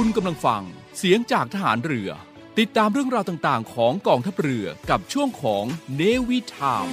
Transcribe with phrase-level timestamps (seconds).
[0.00, 0.62] คุณกำลังฟัง
[0.98, 2.10] เสียงจากทหารเรือ
[2.58, 5.64] ติดตามเรื่องราวต่างๆ ของกองทัพเรือกับช่วงของ
[5.96, 6.86] เนวิทาม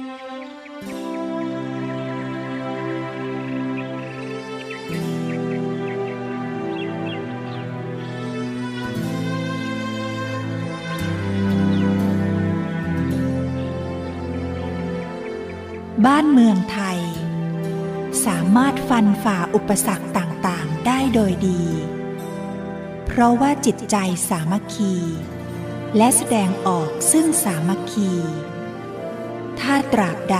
[16.04, 17.00] บ้านเมืองไทย
[18.26, 21.62] สามารถฟันฝ่าอุปสรรคต่างๆ ได้โดยดี
[23.18, 23.96] ราะว่าจิตใจ
[24.28, 24.94] สามัคคี
[25.96, 28.12] และแสดงออกซึ่งสามัคคี
[29.60, 30.38] ถ้าตราบใด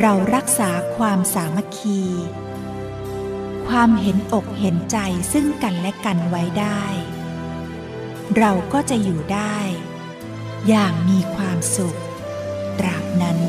[0.00, 2.02] เรารักษาความสามัคคี
[3.68, 4.98] ความเห็นอกเห็นใจ
[5.32, 6.82] ซึ่งกันและกันไว้ได้
[8.38, 9.56] เราก็จะอยู่ได้
[10.68, 11.98] อย่างมีความสุข
[12.78, 13.40] ตราบนั้น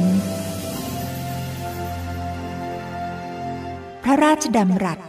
[4.04, 5.00] พระราชดำรัส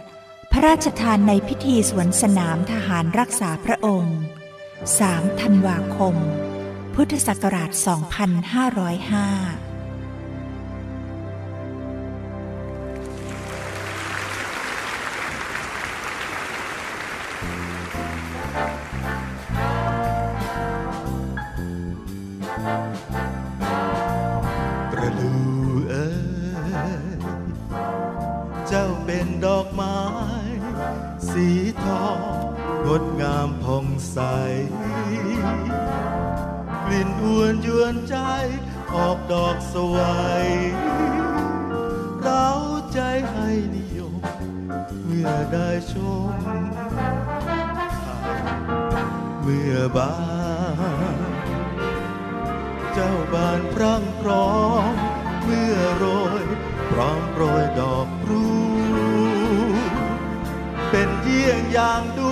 [0.55, 4.17] พระราชทานในพิธีสวนสนามทหารรักษาพระองค์
[4.79, 6.15] 3 ธันวาคม
[6.95, 9.72] พุทธศักราช 2505
[60.95, 62.31] เป็นเยี่ยงอย่างดู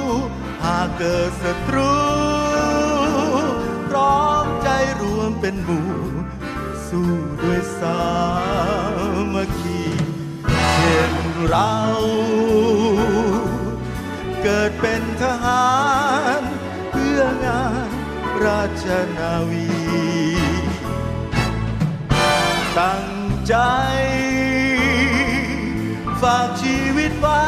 [0.63, 1.93] หากเกิดศัตรู
[3.87, 4.69] พร้อมใจ
[5.01, 5.91] รวมเป็นหมู่
[6.87, 7.11] สู้
[7.43, 8.03] ด้วยสา
[9.33, 9.81] มัคคี
[10.73, 11.13] เช่น
[11.47, 11.75] เรา
[14.43, 15.71] เกิดเป็นทหา
[16.39, 16.41] ร
[16.91, 17.89] เพื่องาน
[18.45, 18.85] ราช
[19.17, 19.67] นาวี
[22.79, 23.07] ตั้ง
[23.47, 23.55] ใจ
[26.21, 27.43] ฝากชีวิตไว้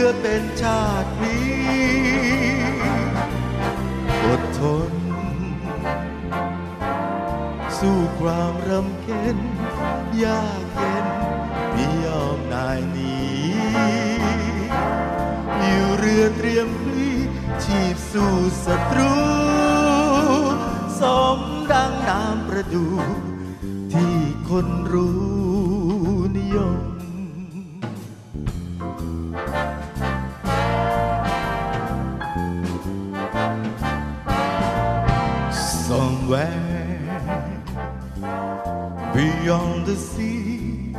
[0.00, 1.58] พื่อเป็นชาตินี้
[4.24, 4.92] อดทน
[7.78, 9.38] สู้ความรำเค็ญ
[10.24, 11.06] ยากเย็น
[11.72, 13.18] ไม่ยอมนายหนี
[15.60, 17.08] อยู่เรือเตรียมพลี
[17.64, 19.14] ชีพสู้ศัตรู
[21.00, 21.02] ส
[21.36, 21.38] ม
[21.72, 22.86] ดังน้ำประดู
[23.92, 24.16] ที่
[24.48, 25.18] คนรู้
[26.38, 26.97] นิยม
[36.28, 37.00] Somewhere
[39.14, 40.94] beyond the sea,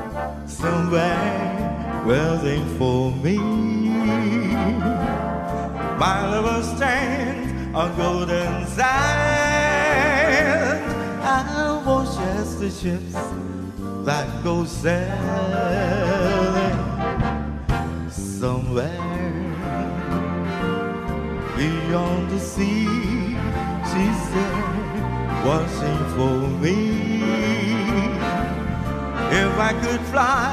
[0.48, 3.38] somewhere waiting for me.
[6.00, 8.90] My lover stands on golden sand.
[11.22, 13.14] I watch as the ships
[14.08, 15.14] that go sailing
[18.10, 18.98] somewhere
[21.56, 23.38] beyond the sea.
[23.90, 24.59] She said,
[25.50, 26.78] watching for me.
[29.42, 30.52] If I could fly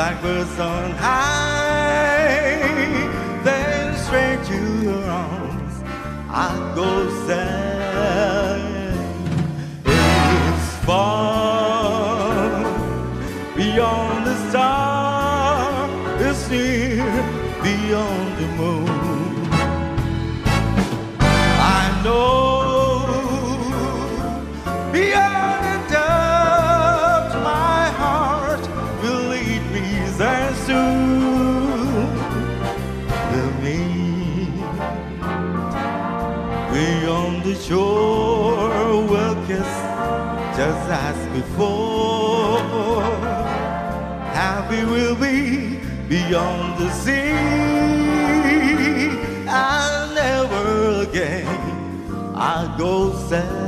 [0.00, 2.56] like birds on high,
[3.44, 5.74] then straight to your arms
[6.44, 6.90] I'd go
[7.26, 8.64] sailing.
[9.84, 12.48] It's far
[13.60, 15.86] beyond the star,
[16.26, 17.12] it's near
[17.66, 18.90] beyond the moon.
[21.78, 22.39] I know
[40.90, 42.58] as before.
[44.32, 45.78] Happy will be
[46.08, 47.30] beyond the sea.
[49.48, 51.46] I'll never again
[52.34, 53.59] I'll go sailing.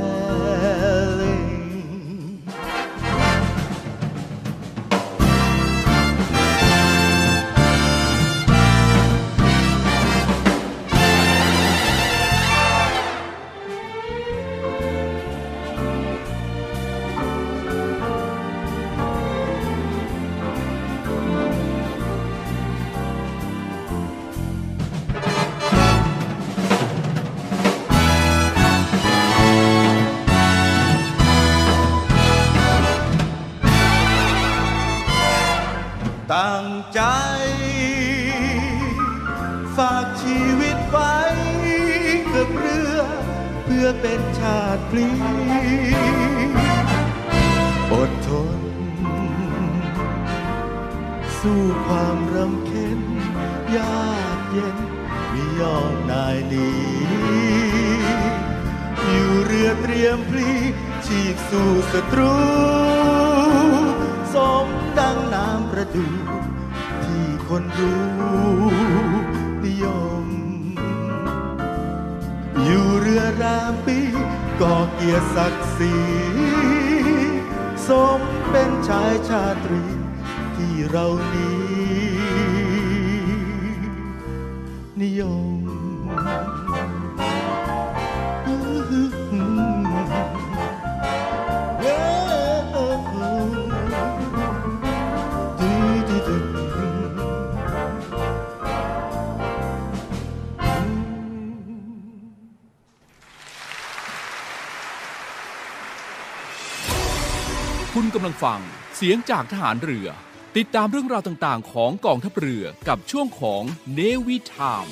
[44.73, 45.07] าติพลี
[47.93, 48.59] อดทน
[51.39, 52.99] สู้ความรำเค็ญ
[53.75, 54.77] ยากเย็น
[55.29, 56.69] ไม่ยอมนายหนี
[59.07, 60.51] อยู่เรือเตรียมพลี
[61.05, 62.35] ชีกสู่ศัตรู
[64.33, 64.35] ส
[64.65, 64.67] ม
[64.99, 66.07] ดังน้ำประดู
[67.03, 68.03] ที่คนรู้
[69.63, 69.85] นิย
[70.23, 70.25] ม
[72.63, 73.99] อยู่เรือรามปี
[74.61, 75.95] ก่อเกียรติศักดิ์ศรี
[77.87, 79.83] สมเป็นชายชาตรี
[80.55, 81.63] ที่เรานี้
[85.01, 85.21] นิย
[85.57, 108.61] มำลังฟัง
[108.95, 110.07] เสียงจากทหารเรือ
[110.57, 114.85] ติดตามเรื่องราวต่างๆ ของกองทัพเรือกับช่วงของเนวิทาม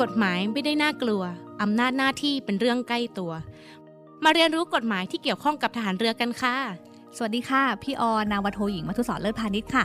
[0.00, 1.22] กฎหมายไม่ได้น่ากลัว
[1.62, 3.32] อำนาจหน้าที่เป็นเรื่องใกล้ตัว
[4.24, 6.56] มาเรียนรู้กฎหมายที่เกี่ยวข้องกับทหารเรือกันค่ะ
[7.16, 9.84] สวัสดีค่ะ พี่ออนาวาโทหญิงมัทุศรเลิศพาณิชย์ค่ะ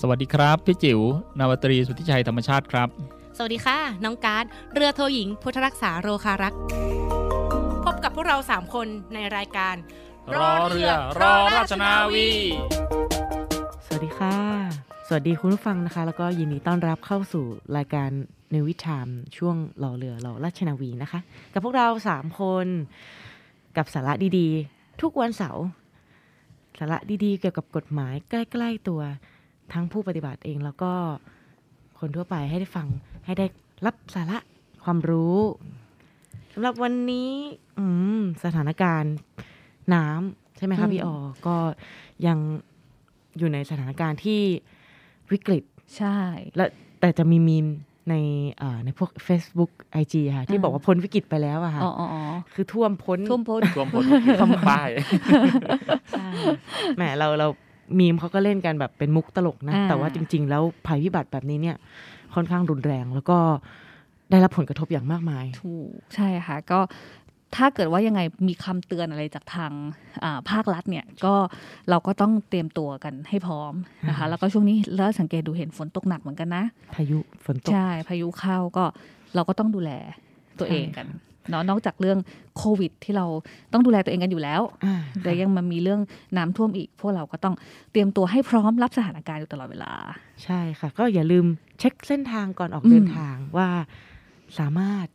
[0.00, 1.00] สวัสดีครับ พี่จิ๋ว
[1.38, 2.88] นาวาตรีสุทธิชัยธรรมชาติครับ
[3.19, 4.44] ส วัสดีค่ะ น้องการ์ด
[4.74, 6.54] เรือโทหญิง พุทธรักษาโรคารัก
[7.84, 9.74] พบกับพวกเรา 3 คนในรายการ
[10.36, 10.90] รอเรือ
[11.20, 12.30] รอราชนาวี
[13.86, 14.36] สวัสดีค่ะ
[15.06, 17.44] สวัสดีคุณผู้ฟังนะคะ แล้วก็ยินดีต้อนรับเข้าสู่
[17.76, 18.10] รายการ
[18.54, 21.20] นวิชามช่วงหล่อเรือหล่อราชนาวีนะคะ
[21.52, 22.66] กับพวกเราสามคน
[23.76, 25.64] กับสาระดีๆ ทุกวันเสาร์
[26.78, 29.00] สาระดีๆ เกี่ยวกับกฎหมายใกล้ ๆ ตัว
[29.72, 30.92] ทั้งผู้ปฏิบัติเองแล้วก็
[31.98, 32.88] คนทั่วไปให้ได้ฟัง
[33.24, 33.46] ให้ได้
[33.86, 34.38] รับสาระ
[34.84, 35.38] ความรู้
[36.54, 37.30] สำหรับวันนี้
[37.78, 37.86] อื
[38.18, 39.14] มสถานการณ์
[39.94, 41.56] น้ำใช่ไหมคะอืมพี่ออก็
[42.26, 42.38] ยัง
[43.38, 44.40] อยู่ในสถานการณ์ที่
[45.32, 45.64] วิกฤต
[45.96, 46.16] ใช่
[46.56, 46.64] และ
[47.00, 47.66] แต่จะมีมีม
[48.10, 48.14] ใน
[48.58, 52.22] เอ่อในพวก Facebook IG ค่ะที่อ่าบอกว่าพ้นวิกฤตไปแล้วอะค่ะอ๋ออ๋ออ๋อ
[52.54, 54.04] คือท่วมพ้นท่วมพ้นรวมผล
[54.40, 54.88] คำป้าย
[56.10, 56.28] ใช่
[56.96, 57.48] แหมเราเรา
[57.98, 61.76] มีมเขาก็เล่นกันแบบเป็นมุกตลกนะอ่าแต่ว่าจริง ๆ แล้วภัยพิบัติแบบนี้เนี่ย
[62.34, 63.38] ค่อนข้างรุนแรง แล้วก็
[64.30, 66.80] ได้รับผลกระทบอย่างมากมายถูกใช่ค่ะก็
[67.56, 69.72] ถ้าเกิดว่ายังไงมีคำเตือนอะไรจากทาง
[70.24, 71.34] อ่าภาครัฐเนี่ยก็
[71.90, 73.72] เราก็ต้องเตรียมตัวกันให้พร้อม
[74.08, 78.84] นะคะอ่าแล้วก็ช่วงนี้แล้วสังเกตดูเห็นฝนตกหนักเหมือนกันนะ พายุฝนตกใช่พายุเข้าก็
[79.34, 79.90] เราก็ต้องดูแล
[80.58, 81.06] ตัวเองกัน
[81.50, 82.18] เนาะนอกจากเรื่อง
[82.56, 83.26] โควิด ที่เรา
[83.72, 86.00] ต้องดูแลตัวเองกันอยู่แล้วอ่าแต่ยังมามีเรื่อง
[86.36, 87.54] น้ำท่วมอีก พวกเราก็ต้อง
[87.92, 89.92] เตรียมตัวให้พร้อมรับสถานการณ์อยู่ตลอดเวลา
[90.44, 91.46] ใช่ค่ะ ก็อย่าลืม
[91.78, 93.68] เช็คเส้นทางก่อนออกอืมเดินทางว่า
[94.58, 95.06] สามารถ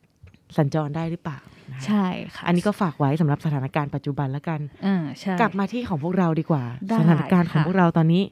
[0.58, 1.40] สัญจรได้หรือเปล่า
[1.72, 2.06] นะคะใช่
[2.36, 8.24] ค่ะ อันนี้ก็ฝากไว้สำหรับสถานการณ์ปัจจุบันแล้วกันอ่าใช่กลับมาที่ของพวกเราดีกว่าได้สถานการณ์ของค่ะพวกเราตอนนี้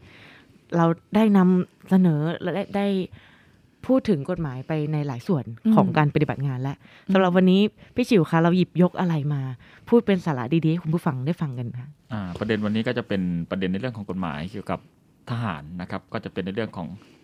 [0.77, 0.85] เรา
[1.15, 2.87] ได้นำเสนอและได้ได้
[3.87, 6.75] พูดถึงกฎหมายไปในหลายส่วนของการปฏิบัติงานแล้ว
[7.13, 7.61] สำหรับวันนี้
[7.95, 9.41] พี่จิ๋วคะเราหยิบยกอะไรมา
[9.89, 14.79] พูดเป็นสาระดีๆให้คุณผู้ฟังได้ฟังกันค่ะอ่าประเด็นวันนี้ก็จะเป็นประเด็นในเรื่องของกฎหมายเกี่ยวกับ
[15.29, 17.22] ทหารนะครับ ก็จะเป็นในเรื่องของอ่า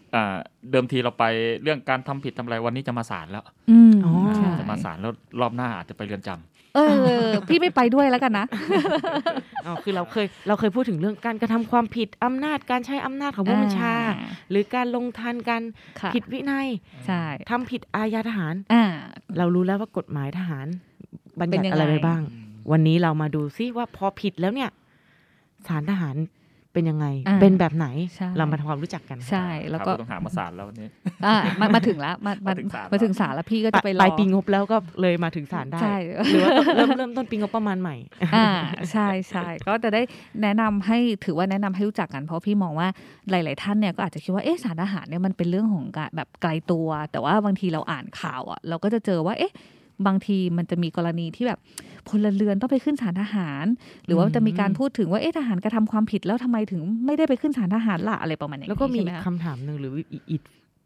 [0.71, 1.23] เดิมทีเราไป
[1.63, 6.79] เรื่องการทำผิดทำอะไรวันนี้จะมาศาลแล้วอืมอ๋อใช่จะมาศาลแล้วรอบหน้าอาจจะไปเรือนจำเอ
[7.25, 8.45] อ พี่ไม่ไปด้วยแล้วกันนะ
[9.65, 15.61] อ๋อคือเราเคยเราเคยพูดถึงเรื่องการกระทำความผิดอำนาจการใช้อำนาจของผู้บัญชาอ่าหรือการลงทันการ
[16.01, 16.67] ค่ะผิดวินัย
[17.05, 18.83] ใช่ทำผิดอาญาทหารอ่า
[19.37, 20.67] เรารู้แล้วว่ากฎหมายทหาร
[21.39, 22.21] บัญเป็ญันติยังไงอะไรไปบ้าง
[22.71, 24.69] วันนี้เรามาดูซิว่าพอผิดแล้วเนี่ย
[25.67, 26.15] สารทหาร
[26.79, 30.87] เป็นยังไงอ่าเป็นแบบไหนใช่เรามาทำความรู้จักกันใช่แล้วก็พาผู้ต้องหามาศาลแล้ววันนี้
[31.25, 37.95] อ่ามามาถึงแล้วมามามาถึงศาลมาถึงศาลแล้วพี่ก็จะไปรปอลายปีงบแล้วก็เลยมาถึงศาลได้ใช่หรือว่าต้องเริ่มเริ่มต้นปีงบประมาณใหม่
[38.35, 38.47] อ่า
[38.91, 40.01] ใช่ใช่ก็จะได้
[40.41, 42.87] แนะนำให้ถือว่าแนะนำให้รู้จักกันเพราะพี่มองว่า
[43.29, 49.53] หลาย ๆ ท่านเนี่ยก็อาจจะคิดว่าเอ๊ะสารอาหารเนี่ยมันเป็นเรื่องของการแบบไกลตัว แต่ว่าบางทีเราอ่านข่าวอะเราก็จะเจอว่าเอ๊ะ
[50.07, 51.59] บางทีมันจะมีกรณีที่แบบ
[52.09, 53.65] พลเรือนต้องไปขึ้นศาลทหาร
[54.05, 60.41] หรือว่าจะมีการพูดถึงว่าเอ๊ะทหารกระทำความผิดแล้วทำไมถึงไม่ได้ไปขึ้นศาลทหารล่ะอะไรประมาณอย่างแล้วนี้ก็มีใช่ไหมคะคำถามหนึ่งหรืออีกอีก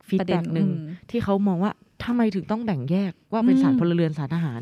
[0.08, 1.72] ฟีดประเด็แบ็นหนึ่งอืมที่เขามองว่า
[2.06, 4.62] ทำไมถึงต้องแบ่งแยกว่าเป็นอืมศาลพลเรือนศาลทหาร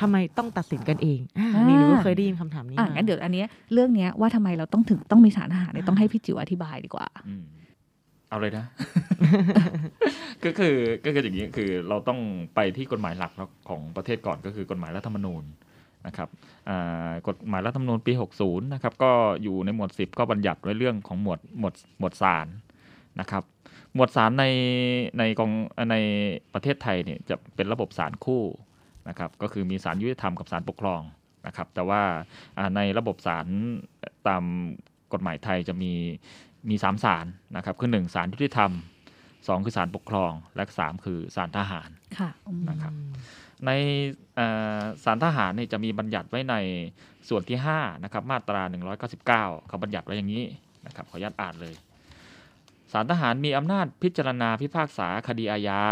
[0.00, 7.44] ทำไมต้องตัดสินกันเองอ่าอ่านี่หนูก็เคยได้ยินคำถามนี้อะมางั้นเดี๋ยวอันเนี้ยเรื่องเนี้ยว่าทำไมเราต้องถึงต้องมีศาลทหารเนี่ยต้องให้พี่จิ๋วอธิบายดีกว่าอืม
[8.32, 8.66] เอาเลยนะ
[10.44, 12.20] ก็คือก็คืออย่างนี้คือเราต้อง
[12.54, 13.32] ไปที่กฎหมายหลัก
[13.68, 15.44] ของประเทศก่อนก็คือกฎหมายรัฐธรรมนูญ
[16.06, 16.28] นะครับ
[17.28, 19.12] กฎหมายรัฐธรรมนูญปี 60 นะครับ ก็
[19.42, 22.46] อยู่ในหมวด 10 ก็บัญญัติไว้เรื่องของหมวดหมวดหมวดศาล
[23.20, 23.44] นะครับ
[23.94, 24.44] หมวดศาลใน
[25.18, 25.50] ในกอง
[25.90, 25.96] ใน
[26.54, 28.42] ประเทศไทยเนี่ยจะเป็นระบบศาลคู่
[29.08, 31.02] นะครับ ก็คือมีศาลยุติธรรมกับศาลปกครอง
[31.46, 32.02] นะครับ แต่ว่า
[32.76, 33.46] ในระบบศาล
[34.28, 34.44] ตาม
[35.12, 35.92] กฎหมายไทยจะมี
[36.70, 37.26] มีสามศาล
[37.56, 38.72] นะครับคือหนึ่งศาลยุติธรรม
[39.48, 41.88] สองคือศาลปกครอง และสามคือศาลทหาร
[42.18, 42.92] ค่ะอืมนะครับ
[43.66, 43.70] ใน
[44.36, 44.46] เอ่
[44.78, 46.54] อสารทหารเนี่ยจะมีบัญญัติไว้ใน
[47.28, 48.62] ส่วนที่5นะครับมาตรา
[49.00, 50.44] 199เขาบัญญัติไว้อย่างนี้
[50.86, 51.74] นะครับขออนุญาตอ่านเลย
[52.92, 55.82] สารทหารมีอำนาจพิจารณาพิพากษาคดีอาญา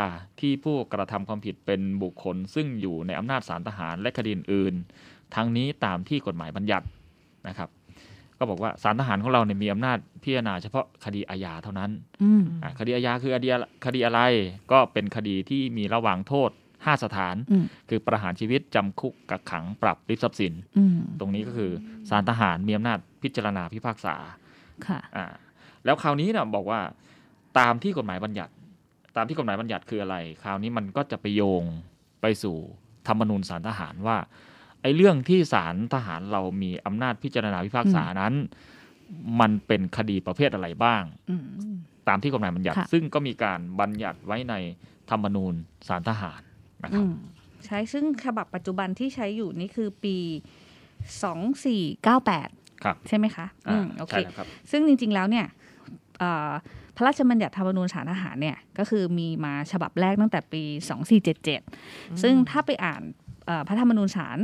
[0.41, 6.87] ที่ผู้กระทำความผิดเป็นบุคคล ซึ่งอยู่ในอำนาจสารทหารและคดีอื่นๆทั้งนี้ตามที่กฎหมายบัญญัติ
[7.49, 7.69] นะครับ
[8.41, 11.91] ก็บอกว่าสารทหารของเราเนี่ยมีอำนาจพิจารณาเฉพาะคดีอาญาเท่านั้น
[12.23, 14.21] อืมอะคดีอาญาคือคดีอะไรคดีอะไร
[14.73, 21.71] ก็เป็นคดีที่มีระหว่างโทษ 5 สถานอืมคือประหารชีวิตจำคุกกักขังปรับริบทรัพย์สินอืมตรงนี้ก็คือ
[22.11, 24.17] ศาลทหารมีอำนาจพิจารณาพิพากษา
[24.87, 25.27] ค่ะอ่า
[25.85, 26.81] แล้วคราวนี้นะบอกว่า
[27.59, 28.53] ตามที่กฎหมายบัญญัติ
[29.17, 31.65] ตามที่กฎหมายบัญญัติคืออะไร คราวนี้มันก็จะไปโยง
[32.23, 32.57] ไปสู่
[33.09, 34.17] ธรรมนูญศาลทหารว่า
[34.83, 38.35] ไอ้เรื่องที่ศาลทหารเรามีอำนาจพิจารณาพิพากษานั้น
[39.41, 41.45] มันเป็นคดีประเภทอะไรบ้างอืม
[42.09, 44.55] ตามที่กฎหมายบัญญัติค่ะซึ่งก็มีการบัญญัติไว้ใน
[45.11, 45.55] ธรรมนูญ
[45.89, 46.41] ศาลทหาร
[46.85, 47.15] นะครับอืม
[47.67, 50.17] ใช้ซึ่งฉบับปัจจุบันที่ใช้อยู่นี่คือปี
[51.23, 52.49] สองสี่เก้าแปด
[52.85, 55.47] ครับใช่ไหมคะอือ่ามโอเคใช่แล้วครับซึ่งจริง ๆ แล้วเนี่ย
[56.19, 56.51] เอ่อ
[56.97, 60.63] พระราชบัญญัติธรรมนูญสารทหารเนี่ยก็คือมีมาฉบับแรกตั้งแต่ปี
[61.43, 63.03] 2477 ซึ่งถ้าไปอ่าน
[63.47, 64.39] เอ่อพระธรรมนูญสาร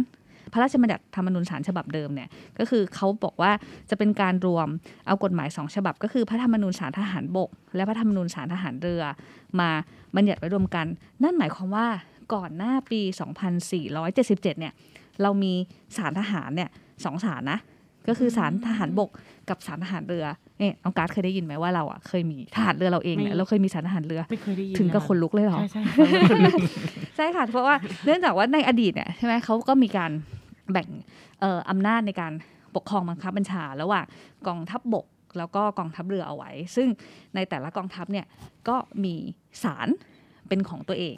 [0.52, 3.50] พระราชบัญญัติธรรมนูญสารฉบับเดิมเนี่ยก็คือเขาบอกว่า
[3.90, 4.68] จะเป็นการรวม
[5.06, 9.02] เอากฎหมายสองฉบับ ก็คือพระธรรมนูญสารทหารบก และพระธรรมนูญสารทหารเรือ
[9.60, 9.70] มา
[10.16, 10.86] บัญญัติไว้รวมกัน
[11.22, 11.86] นั่นหมายความว่า
[12.34, 13.00] ก่อนหน้าปี
[13.56, 14.72] 2477 เนี่ย
[15.22, 15.52] เรามี
[15.96, 16.70] สารทหารเนี่ย
[17.04, 17.58] สองสารนะ
[18.08, 19.10] ก็คือสารทหารบก
[19.48, 20.24] กับสารทหารเรือ
[20.58, 26.60] เนี่ยน้องการดเคยได้ยินไหมว่าเราอะเคยมีทหารเรือเราเองเนี่ยไม่เราเคยมีสารทหารเรือไม่เคยได้ยินถึงกับะคนลุกเลยเหรอใช่ใช่ฟังแล้วคนลุก
[27.16, 27.74] ใช่ค่ะเพราะว่า
[28.04, 30.10] เนื่องจากว่าในอดีตเนี่ยใช่ไหมเขาก็มีการ
[30.72, 30.88] แบ่ง
[31.40, 32.32] เอ่ออำนาจในการ
[32.74, 34.04] ปกครองบังคับบัญชา ระหว่าง
[34.48, 35.06] กองทัพบบก
[35.38, 36.88] แล้วก็กองทัพเรือเอาไว้ ซึ่ง
[37.34, 38.26] ในแต่ละกองทัพเนี่ย
[38.68, 39.14] ก็มี
[39.62, 39.88] ศาล
[40.48, 41.16] เป็นของตัวเอง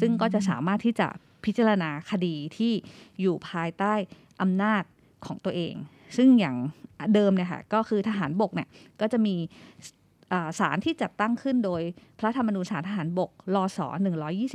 [0.00, 1.08] ซึ่งก็จะสามารถที่จะ
[1.44, 2.72] พิจารณาคดีที่
[3.20, 3.94] อยู่ภายใต้
[4.40, 4.82] อำนาจ
[5.26, 5.74] ของตัวเอง
[6.16, 6.56] ซึ่งอย่าง
[7.14, 8.68] เดิมเนี่ยค่ะก็คือทหารบกเนี่ย
[9.00, 9.97] ก็จะมีอ่า
[10.58, 11.82] ศาลที่จัดตั้งขึ้นโดย
[12.18, 13.78] พระธรรมนูญสารทหารบกรศ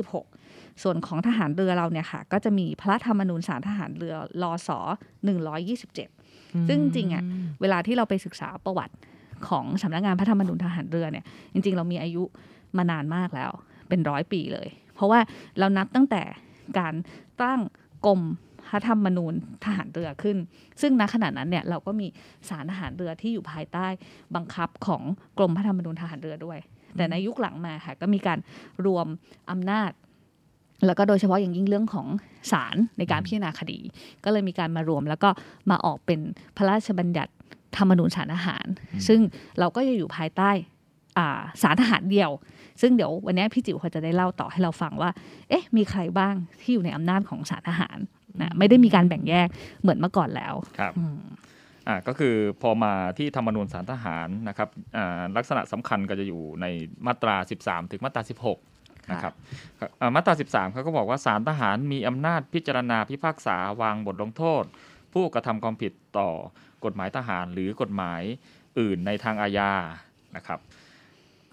[0.03, 4.69] 126 ส่วนของทหารเรือเราเนี่ยค่ะ ก็จะมีพระธรรมนูญสารทหารเรือรศ
[5.49, 7.23] 127 ซึ่งจริงๆอะ
[7.61, 8.95] เวลาที่เราไปศึกษาประวัติ
[9.47, 12.23] ของสำนักงานพระธรรมนูญทหารเรือเนี่ย จริง ๆ เรามีอายุ
[12.77, 13.51] มานานมากแล้ว
[13.89, 15.19] เป็นร้อยปีเลย เพราะว่า
[15.59, 16.23] เรานับตั้งแต่
[16.79, 16.93] การ
[17.41, 17.59] ตั้ง
[18.05, 18.21] กรม
[18.67, 19.33] พระธรรมนูญ
[19.65, 20.37] ทหารเรือขึ้น
[20.81, 22.07] ซึ่งณขณะนั้นเนี่ยเราก็มี
[22.49, 23.87] สารทหารเรือที่อยู่ภายใต้
[24.35, 25.03] บังคับของ
[25.37, 26.59] กรมพระธรรมนูญทหารเรือด้วย
[26.97, 28.39] แต่ในยุคหลังมาค่ะก็มีการ
[28.85, 29.07] รวม
[29.51, 29.91] อำนาจ
[30.85, 32.07] แล้วก็โดยเฉพาะอย่างยิ่งเรื่องของ
[32.51, 33.79] ศาลในการพิจารณาคดี
[34.23, 35.29] ก็เลยมีการมารวมแล้วก็
[35.69, 36.19] มาออกเป็น
[36.57, 37.31] พระราชบัญญัติ
[37.77, 38.65] ธรรมนูญสารทหาร
[39.07, 39.19] ซึ่ง
[39.59, 40.51] เราก็จะอยู่ภายใต้
[41.17, 42.31] อ่าสารทหารเดียว
[42.81, 45.09] ซึ่งเดี๋ยววันนี้พี่จิ๋วเขาจะได้เล่าต่อให้เราฟังว่า
[45.49, 47.97] เอ๊ะ มีใครบ้างที่อยู่ในอำนาจของสารทหาร
[48.41, 49.47] นะไม่ได้มีการแบ่งแยก
[49.81, 51.19] เหมือนเมื่อก่อนแล้วครับอืม
[51.87, 56.65] อ่าก็คือพอมาที่ธรรมนูญสารทหารนะครับอ่าลักษณะสำคัญก็จะอยู่ใน
[57.07, 58.23] มาตรา 13 ถึงมาตรา
[58.67, 59.33] 16นะครับ
[60.01, 64.63] อ่ามาตรา 13เขาก็บอกว่าสารทหารมีอำนาจพิจารณาพิพากษาวางบทลงโทษ
[65.13, 66.29] ผู้กระทำความผิดต่อ
[66.85, 68.21] กฎหมายทหารหรือกฎหมาย
[68.79, 69.71] อื่นในทางอาญา
[70.35, 70.59] นะครับ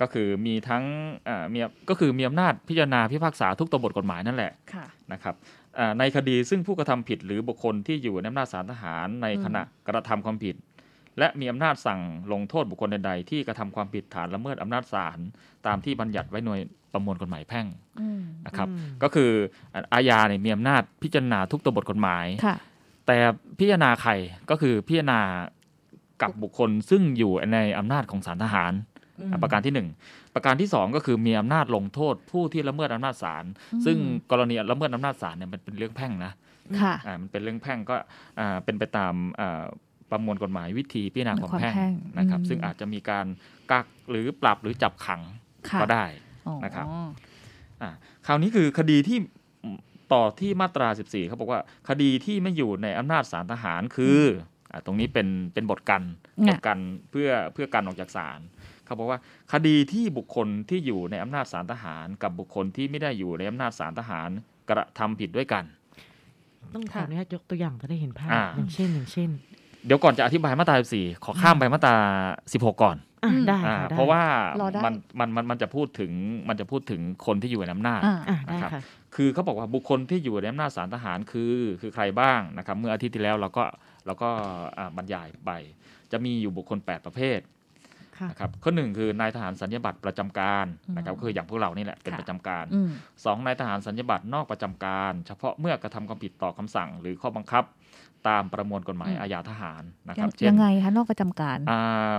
[0.00, 0.84] ก็คือมีทั้ง
[1.28, 1.58] อ่ามี
[1.88, 5.59] ก็คือมีอำนาจพิจารณาพิพากษาทุกตัวบทกฎหมายนั่นแหละค่ะนะครับอ่า
[5.98, 10.56] ในคดีซึ่งผู้กระทำผิดหรือบุคคลที่อยู่ในอำนาจศาลทหารในขณะกระทำความผิด
[11.18, 12.00] และมีอำนาจสั่ง
[12.32, 15.18] ลงโทษบุคคลใดๆที่กระทำความผิดฐานละเมิดอำนาจศาล
[15.66, 16.60] ตามที่บัญญัติไว้หน่วย
[16.92, 17.66] ประมวลกฎหมายแพ่ง
[18.00, 18.68] อืมนะครับ
[19.02, 19.30] ก็คือ
[19.92, 22.56] อาญาเนี่ยมีอำนาจพิจารณาทุกตัวบทกฎหมายค่ะ
[23.06, 23.18] แต่
[23.58, 24.12] พิจารณาใคร
[24.50, 25.20] ก็คือพิจารณา
[26.22, 28.89] กับบุคคลซึ่งอยู่ในอำนาจของศาลทหารอืม
[29.42, 29.88] ประการที่หนึ่ง
[30.34, 33.44] ประการที่สองก็คือมีอำนาจลงโทษผู้ที่ละเมิดอำนาจศาล
[33.86, 33.96] ซึ่ง
[34.30, 36.32] กรณีละเมิดอำนาจศาลเนี่ยมันเป็นเรื่องแพ่งนะ
[36.80, 37.96] ค่ะอ่ามันเป็นเรื่องแพ่งก็
[38.40, 39.62] อ่าเป็นไปตามอ่า
[40.10, 43.26] ประมวลกฎหมายวิธีพิจารณาความแพ่งความแพ่งนะครับอืมซึ่งอาจจะมีการ
[43.70, 45.22] กักหรือปรับหรือจับขัง
[45.70, 46.04] ค่ะก็ได้
[46.46, 46.86] อ๋อนะครับ
[47.82, 47.90] อ่า
[48.26, 49.18] คราวนี้คือคดีที่
[50.12, 54.18] ต่อที่มาตรา 14 เขาบอกว่าคดีที่ไม่อยู่ในอำนาจศาลทหารคือ
[54.72, 56.02] อ่าตรงนี้เป็นเป็นบทกัน
[56.44, 56.78] เนี่ยบทกัน
[57.10, 58.40] เพื่อเพื่อการออกจากศาล
[58.90, 59.20] เขาบอกว่า
[59.52, 64.28] คดีที่บุคคลที่อยู่ในอำนาจศาลทหาร กับบุคคลที่ไม่ได้อยู่ในอำนาจศาลทหาร
[64.68, 65.64] กระทำผิดด้วยกัน
[66.74, 69.30] ต้องขอค่ะอนุญาตยกตัวอย่างจะได้เห็นภาพอ่าอย่างเช่นอย่างเช่น
[69.86, 71.96] เดี๋ยวก่อนจะอธิบายมาตรา14ขอข้ามไปมาตรา
[72.42, 74.22] 16 ก่อนอะอืมได้อ่าค่ะได้เพราะว่า
[74.60, 76.12] รอได้มันมันมันมันจะพูดถึง
[76.48, 78.82] มันจะพูดถึงคนที่อยู่ในอำนาจอ่าอะได้นะครับค่ะ
[79.14, 83.64] คือเขาบอกว่าบุคคลที่อยู่ในอำนาจศาลทหารคือคือใครบ้างนะครับ เมื่ออาทิตย์ที่แล้วเราก็
[84.06, 84.30] เราก็
[84.78, 85.50] อ่าบรรยายไป
[86.12, 87.59] จะมีอยู่บุคคล 8 ประเภทค่ะ
[88.30, 92.90] นะครับข้อหนึ่งคือนายทหารสัญญาบัตรประจำการนะครับอืมคืออย่างพวกเรานี่แหละเป็นค่ะประจำการอืม
[93.24, 97.64] สองนายทหารสัญญาบัตรนอกประจำการ เฉพาะเมื่อกระทำความผิดต่อคำสั่งหรือข้อบังคับ
[98.28, 102.18] ตามประมวลกฎหมายอืมอาญาทหารนะคยัรับงเช่นยังไงคะนอกประจำการอ่า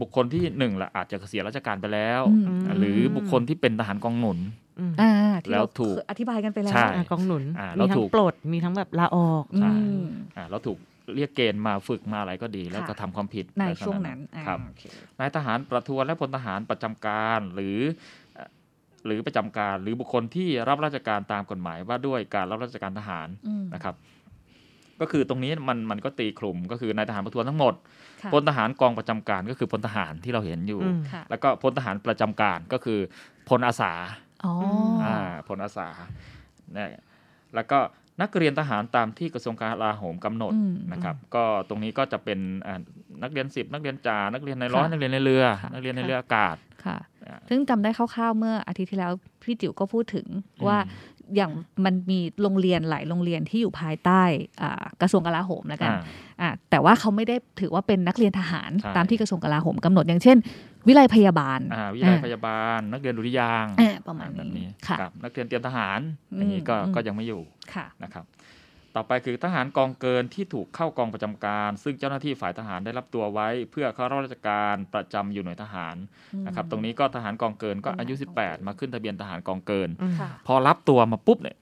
[0.00, 4.38] บุคคลที่หนึ่งละอาจจะเกษียณราชการไปแล้วอืมมหรือบุคคลที่เป็นทหารกองหนุน
[4.78, 5.12] อืมอ่า
[5.44, 10.04] ที่แล้วเราถูกอธิบายกันไปแล้วใช่อะกองหนุนอ่ามีแล้วทั้ถูงกปลดมีทั้งแบบลาออกอืใช่ม
[10.36, 10.78] อ่าเราถูก
[11.14, 17.78] เรียกเกณฑ์มาฝึกมาอะไรก็ดี แล้วค่ะก็ทำความผิดในลักษณะช่วงนั้นอ่าครับโอเนายทหารประทวนและพลทหารประจำการหรือ
[18.34, 18.48] เอ่อ
[19.06, 23.96] หรือประจำการหรือบุคคลที่รับราชการตามกฎหมายว่าด้วยการรับราชการทหารอืมนะครับ
[25.00, 27.74] ก็คือตรงนี้มันมันก็ตีคลุมก็คือนายทหารประทวนทั้งหมด
[28.22, 33.00] ค่ะพลทหารกองประจำการก็คือพลทหารที่เราเห็นอยู่อืมค่ะแล้วก็พลทหารประจำการก็คือ
[33.48, 33.92] พลอาสา
[34.44, 34.64] อ๋ออ
[35.04, 35.88] อ่าพลอาสา
[36.74, 36.88] เนี่ย
[37.54, 37.78] แล้วก็
[38.20, 42.80] นักเรียนทหารตามที่กระทรวงกลาโหมกำหนดอืมนะครับ ก็ตรงนี้ก็จะเป็นอ่า
[43.22, 50.26] นักเรียนสิบนักเรียนจ่านักเรียนในร้อยค่ะนักเรียนในเรือค่ะนักเรียนในค่ะเรืออากาศค่ะอ่าซึ่งจำได้คร่าวๆเมื่ออาทิตย์ที่แล้วพี่จิ๋วก็พูดถึง
[50.58, 50.78] อืมว่า
[51.36, 51.52] อย่าง
[51.84, 54.22] มันมีโรงเรียนหลายโรงเรียนที่อยู่ภายใต้
[54.62, 56.00] อ่ากระทรวงกลาโหมแล้วกันอ่า
[56.40, 60.36] อะแต่ว่าเขาไม่ได้ถือว่าเป็นนักเรียนทหารใช่ตามที่กระทรวงกลาโหมกำหนดอย่างเช่น
[60.86, 66.00] วิไลพยาบาลอ่าวิทยาลัยพยาบาล นักเรียนดุริยางค์อ่าประมาณแบบนี้นี้ค่ะครับนักเรียนเตรียมทหาร
[66.32, 67.42] อืมอย่างนี้ก็อืมก็ยังไม่อยู่
[67.74, 68.24] ค่ะนะครับ
[68.96, 75.96] ต่อไปคือทหารกองเกินที่ถูกเข้ากองประจำการ ซึ่งเจ้าหน้าที่ฝ่ายทหารได้รับตัวไว้ เพื่อเข้ารับราชการประจำอยู่หน่วยทหาร
[76.46, 81.56] นะครับตรงนี้ก็ทหารกองเกินก็อายุ 18 มาขึ้นทะเบียนทหารกองเกินอืมค่ะพอรับตัวมาปุ๊บเนี่ย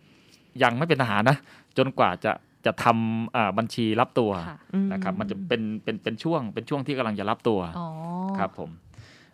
[0.63, 1.39] ยังไม่เป็นทหารนะ
[1.79, 2.33] จนกว่าจะ
[2.67, 7.89] จะทำอ่าบัญชีรับตัวค่ะอืนะครับมันจะเป็นเป็นเป็นช่วงเป็นช่วงที่กำลังจะรับตัวอ๋อ
[8.39, 8.71] ครับผม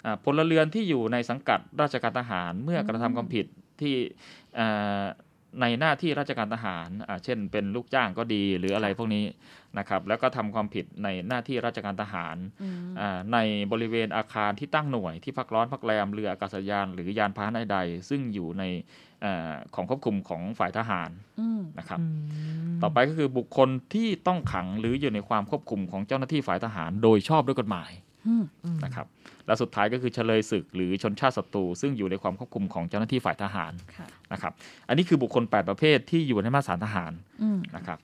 [0.04, 3.46] อ่าพลเรือนที่อยู่ในสังกัดราชการทหารเมื่อกระทำความผิด
[3.80, 3.94] ที่
[4.58, 5.02] อ่า
[5.60, 9.24] ในหน้าที่ราชการทหารอ่าเช่น เป็นลูกจ้างก็ดีหรืออะไรพวกนี้
[9.78, 13.38] นะครับ แล้วก็ทำความผิดในหน้าที่ราชการทหารอืมอ่าใน
[13.72, 18.64] บริเวณอาคารที่ตั้งหน่วยที่พักร้อนพักแรมเรืออากาศยาน หรือยานพาหนะใดๆซึ่งอยู่ใน
[19.24, 22.04] อาของควบคุมของฝ่ายทหารอืมนะครับอื
[22.74, 28.07] มต่อไปก็คือบุคคลที่ต้องขังหรืออยู่ในความควบคุมของเจ้าหน้าที่ฝ่ายทหาร โดยชอบด้วยกฎหมายอืมอืม
[28.84, 29.06] นะครับ
[29.46, 34.52] และสุดท้ายก็คือเฉลยศึกหรือชนชาติศัตรูซึ่งอยู่ในความควบคุมของเจ้าหน้าที่ฝ่ายทหารค่ะนะครับ
[34.88, 37.12] อันนี้คือบุคคล 8 ประเภทที่อยู่ในมาตราทหาร
[37.42, 37.98] อืมนะครับ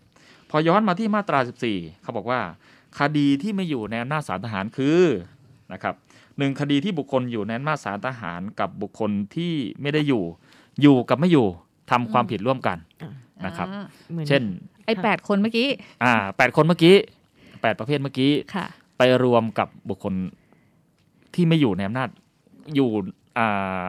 [0.50, 1.38] พอย้อนมาที่มาตรา
[1.70, 2.40] 14 เขาบอกว่า
[2.98, 5.02] คดีที่ไม่อยู่ในอำนาจศาลทหารคือ
[5.72, 5.94] นะครับ
[6.38, 10.24] หนึ่งคดีที่บุคคลอยู่ในอำนาจศาลทหารกับบุคคลที่ไม่ได้อยู่
[10.82, 11.46] อยู่กับไม่อยู่
[11.90, 12.78] ทำความผิดร่วมกัน
[13.46, 13.84] นะครับอ่า
[14.14, 14.42] หมือนเช่น
[14.86, 15.68] ไอ้แปดคนเมื่อกี้
[16.04, 16.96] อ่าแปดคนเมื่อกี้
[17.62, 18.66] แปดประเภทเมื่อกี้ค่ะ
[18.98, 20.14] ไปรวมกับบุคคล
[21.34, 22.08] ที่ไม่อยู่ในอำนาจ
[22.74, 22.88] อยู่
[23.38, 23.88] อ่า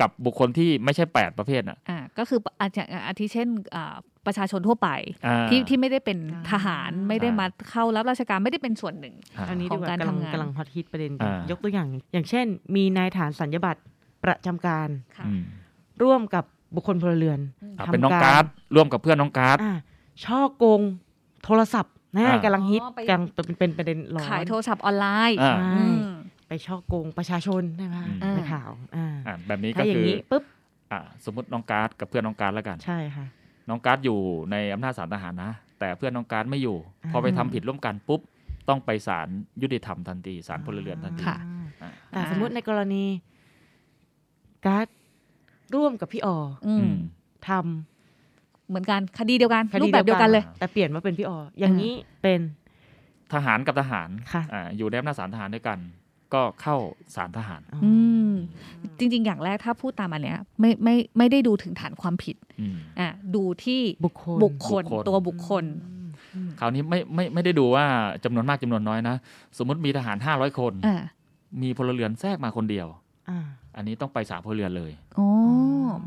[0.00, 4.88] กับบุคคลที่ไม่ใช่แปดประเภทน่ะอ่าก็คืออาจจะอาทิเช่นอ่าประชาชนทั่วไป
[5.26, 6.18] อ่าที่ที่ไม่ได้เป็น
[6.50, 13.80] ทหารอ่าไม่ได้มาเข้ารับราชการไม่ได้เป็นส่วนหนึ่งอ่าอันนี้ขอดีงกว่าการกำลังทำงานกำลังฮอตฮิตประเด็นอ่ายยกตัวอย่าง อย่างเช่น มีนายฐานสัญญบัตร
[14.24, 15.42] ประจำการค่ะอืม
[16.02, 17.40] ร่วมกับบุคคลพลเรือน
[17.78, 19.72] อ่าทำเป็นน้องการ์ดร่วมกับเพื่อนน้องการ์ดอ่า
[20.24, 20.80] ฉ้อโกง
[21.44, 26.00] โทรศัพท์ นะอ่ากำลังฮิตอ๋อไปกำลังเป็นเป็นประเด็นร้อนขายโทรศัพท์ออนไลน์อ่าใช่อืม
[26.48, 30.44] ไปฉ้อโกงประชาชนใช่ไหมอืมในข่าวอ่าอ่าแบบนี้ก็ถ้าอย่างนี้คือปุ๊บ
[30.92, 33.26] อ่าสมมติน้องการ์ดกับเพื่อนน้องการ์ดแล้วกันใช่ค่ะ
[33.68, 34.18] น้องการ์ดอยู่
[34.50, 38.20] ในอำนาจศาลทหารนะ แต่เพื่อนน้องการ์ดไม่อยู่อ่าพอไปทำผิดร่วมกันปุ๊บ
[38.68, 39.28] ต้องไปศาล
[39.62, 41.38] ยุติธรรมทันทีศาลพลเรือนทันทีค่ะ
[41.82, 43.04] อ่าแต่สมมติในกรณี
[44.66, 44.86] การ์ด
[45.74, 46.94] ร่วมกับพี่อออือืมม
[47.48, 47.50] ท
[48.70, 52.40] เหมือนกันคดีเดียวกันำคดีรูปแบบเดียวกันเลย แต่เปลี่ยนมาเป็นพี่อออย่างนี้เป็น
[53.32, 55.78] ทหารกับทหารค่ะอ่าอยู่ในอำนาจศาลทหารด้วยกัน
[56.34, 56.76] ก็เข้า
[57.14, 57.92] ศาลทหารอื
[58.30, 58.32] ม
[58.98, 65.64] จริง ๆ อย่างแรกถ้าพูดตามอันเนี้ยไม่ไม่ไม่ได้ดูถึงฐานความผิดอืมอะดูที่บุคคลบุคคลบุคคลตัวบุคคล
[66.34, 67.84] อืมคราวนี้ไม่ไม่ไม่ได้ดูว่า
[68.24, 69.16] จำนวนมากจำนวนน้อยนะ
[69.58, 70.96] สมมติมีทหาร500คนอ่า
[71.62, 72.86] มีพลเรือนแทรกมาคนเดียว
[73.74, 75.28] อ่าอันนี้ต้องไปศาลพลเรือนเลยอ๋อ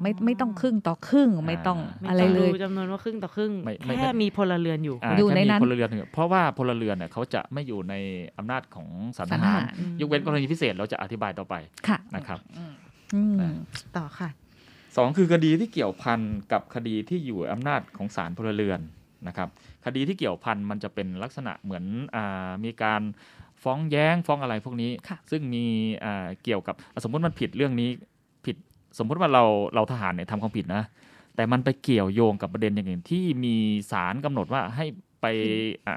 [0.02, 7.94] ไม่ไม่ต้องครึ่งต่อครึ่งไม่ต้องไม่อะไรต้องเลดูยจำนวนว่าครึ่งต่อครึ่งไม่ไม่แค่มีพลเรือนอยู่อ่าอยู่แค่ในมีนั้นพลเรือนเพราะว่าพลเรือนเนี่ยเขาจะไม่อยู่ใน
[8.38, 9.66] อำนาจของศาลทสารทหารหาร
[10.02, 11.56] ยกเว้นกรณีพิเศษเราจะอธิบายต่อไป
[11.88, 13.56] ค่ะนะครับอืมอ่า
[13.98, 14.30] ต่อค่ะ
[14.98, 16.20] สองคือคดีที่เกี่ยวพัน
[16.52, 18.80] กับคดีที่อยู่อำนาจของศาลพลเรือน
[19.28, 19.48] นะครับ
[19.86, 21.84] คดีที่เกี่ยวพันมันจะเป็นลักษณะเหมือน
[22.16, 23.02] อามีการ
[23.64, 25.66] ฟ้องแย้งฟ้องอะไรพวกนี้ค่ะซึ่งมี
[26.06, 27.90] อ่าเกี่ยวกับสมมุติมันผิดเรื่องนี้
[28.46, 28.56] ผิด
[28.98, 29.44] สมมุติว่าเรา
[29.76, 30.84] เราทหารเนี่ยทำความผิดนะ
[31.36, 33.56] แต่มันไปเกี่ยวโยงกับประเด็นอย่างอื่นที่มี
[33.92, 34.86] ศาลกำหนดว่าให้
[35.22, 35.26] ไป
[35.88, 35.96] อะ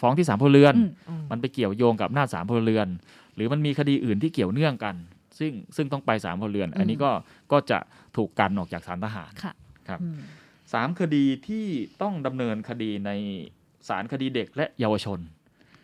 [0.00, 2.88] ฟ้องที่ศาลพลเรือนอืมอืมมันไปเกี่ยวโยงกับหน้าจศาลพลเรือน
[3.34, 4.94] หรือมันมีคดีอื่นที่เกี่ยวเนื่องกัน
[5.38, 7.10] ซึ่งซึ่งต้องไปศาลพลเรือน อันนี้ก็
[7.52, 7.78] ก็จะ
[8.16, 9.52] ถูกกันออกจากศาลทหารค่ะ
[9.88, 10.00] ครับ
[10.68, 11.66] อืมสามคดีที่
[12.02, 13.10] ต้องดำเนินคดีใน
[13.88, 15.20] ศาลคดีเด็กและเยาวชน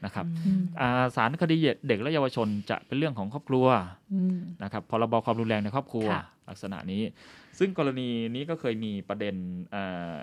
[0.05, 1.57] นะครับอืมอ่าศาลคดี
[1.89, 3.67] เด็กและเยาวชนจะเป็นเรื่องของครอบครัว
[4.15, 7.03] อืมนะครับพรบความรุนแรงในครอบครัวค่ะลักษณะนี้
[7.59, 9.35] ซึ่งกรณีนี้ก็เคยมีประเด็น
[9.73, 10.17] เอ่อ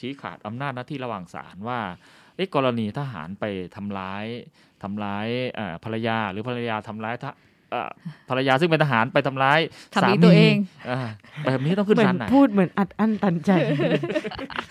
[0.00, 1.80] ชี้ขาดอำนาจหน้าที่ระหว่างศาลว่า
[2.36, 3.44] เอ๊ะกรณีทหารไป
[3.76, 4.24] ทำร้าย
[4.82, 7.51] ทำร้ายเอ่อภรรยาหรือภรรยาทำร้ายทะเอ่อ
[8.28, 9.60] ภรรยาซึ่งเป็นทหารไปทำร้าย
[9.94, 10.54] ทำสาร้ายมีตัวเอง
[10.90, 11.00] อ่า
[11.44, 13.50] แบบนี้ต้องขึ้นเหมือศานลไหนพูดเหมือนอัดอั้นตันใจ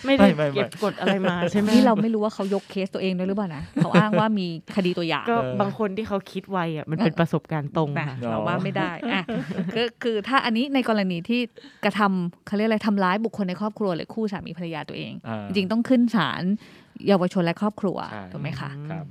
[0.05, 9.23] ไม่ได้ไม่ไม่ไม่เก็บกดอะไรมาใช่ไหมนี่เราไม่รู้ว่าเขายกเคสตัวเองด้วยหรือเปล่านะเขาอ้างว่ามีคดีตัวอย่างก็เออบางคนที่เขาคิดไวอะมันเป็นประสบการณ์ตรงนะค่ะเราว่าไม่ได้อะ
[9.73, 11.41] คือคือถ้าอันนี้ในกรณีที่
[11.85, 16.43] กระทำเขาเรียกอะไรทำร้ายบุคคลในครอบครัวหรือคู่สามีภรรยาตัวเองอ่าจริงๆต้องขึ้นศาล
[17.07, 19.05] เยาวชนและครอบครัวใช่ถูกไหมคะครับ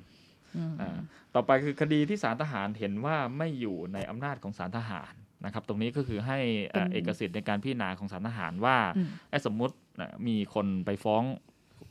[0.57, 0.98] อืมอ่า
[1.35, 5.12] ต่อไปคือคดีที่ศาลทหารเห็นว่าไม่อยู่ในอำนาจของศาลทหาร
[5.45, 6.38] นะครับ ตรงนี้ก็คือให้
[6.71, 11.23] เอ่อเป็นเอกสิทธิ์ในการพิจารณาของศาลทหารว่าอืมไอ้สมมุติน่ะมีคนไปฟ้อง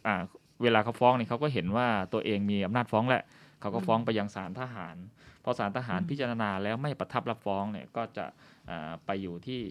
[0.08, 0.22] อ่า
[0.64, 3.24] เวลาเขาฟ้องเนี่ยเขาก็เห็นว่าตัวเองมีอำนาจฟ้องแหละ
[3.62, 4.96] เขาก็ฟ้องไปยังศาลทหาร
[5.44, 8.26] พอศาลทหารพิจารณาแล้วไม่ประทับรับฟ้องเนี่ยก็จะ
[8.70, 9.62] อ่าไปอยู่ที่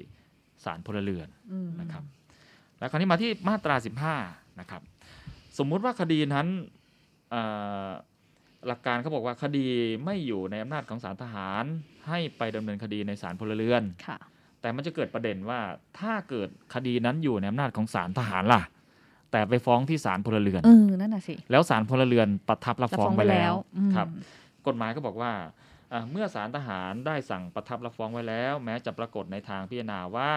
[0.65, 2.05] ศาลพลเรือนอืมนะครับ
[2.79, 3.77] แล้วคราวนี้มาที่มาตรา
[4.19, 4.83] 15 นะครับ
[5.59, 6.47] สมมุติว่าคดีนั้น
[7.31, 7.43] เอ่
[7.87, 7.89] อ
[8.67, 9.67] หลักการเขาบอกว่าคดี
[10.05, 11.65] ไม่อยู่ในอำนาจของศาลทหาร
[12.09, 14.19] ให้ไปดำเนินคดีในศาลพลเรือนค่ะ
[14.61, 15.61] แต่มันจะเกิดประเด็นว่า
[16.01, 18.63] ถ้าเกิดคดีนั้นอยู่ในอำนาจของศาลทหารล่ะ
[19.33, 24.09] แต่ไปฟ้องที่ศาลพลเรือนเออนั่นน่ะสิแล้วศาลพลเรือนประทับรับฟ้องไปแล้วอืมครับ
[24.67, 25.33] กฎหมายก็บอกว่า
[25.93, 30.33] อ่าเมื่อศาลทหารได้สั่งประทับรับฟ้องไว้แล้ว แม้จะปรากฏในทางพิจารณาว่า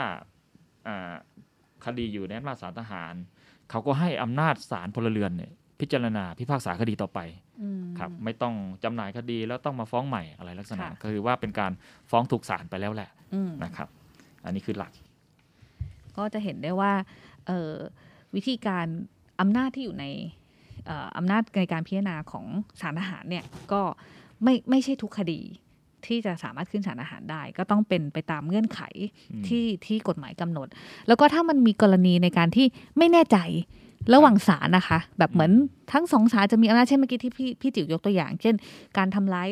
[0.88, 1.14] อ่า
[1.86, 3.14] คดีอยู่ในอำนาจศาลทหาร
[3.70, 7.20] เขาก็ให้อำนาจศาลพลเรือนเนี่ย พิจารณาพิพากษาคดีต่อไป
[7.62, 11.72] อืมครับไม่ต้องจำหน่ายคดีแล้วต้องมาฟ้องใหม่อะไรลักษณะค่ะก็คือว่าเป็นการ
[12.12, 13.88] ฟ้องถูกศาลไปแล้วแหละอืมนะครับ
[14.46, 14.92] อันนี้คือหลัก
[16.18, 16.92] ก็จะเห็นได้ว่า
[17.48, 17.74] เอ่อ
[18.36, 18.88] วิธีการ
[19.42, 20.06] อำนาจที่อยู่ใน
[20.86, 22.46] เอ่ออำนาจในการพิจารณาของ
[22.82, 23.82] ศาลทหารเนี่ยก็
[24.44, 25.42] ไม่ไม่ใช่ทุกคดี
[26.06, 28.82] ที่จะสามารถขึ้นศาลทหารได้ ก็ต้องเป็นไปตามเงื่อนไข
[29.32, 30.68] อืมที่ที่กฎหมายกำหนด
[31.08, 32.68] แล้วก็ถ้ามันมีกรณีในการที่
[32.98, 33.38] ไม่แน่ใจ
[34.14, 35.52] ระหว่างศาลนะคะ แบบเหมือน
[35.92, 38.56] ทั้งสองศาลจะมีอำนาจเช่นเมื่อกี้ที่พี่พี่จิ๋วยกตัวอย่าง เช่น
[38.98, 39.50] การทำร้าย